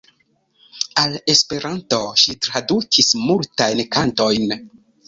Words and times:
Al 1.01 1.13
Esperanto 1.35 2.01
ŝi 2.25 2.35
tradukis 2.47 3.13
multajn 3.29 3.89
kantojn. 3.99 4.61